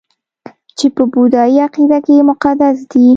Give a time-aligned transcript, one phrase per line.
[0.77, 3.05] چې په بودايي عقیده کې مقدس دي